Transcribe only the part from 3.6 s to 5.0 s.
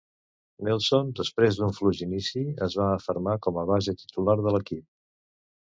el base titular de l'equip.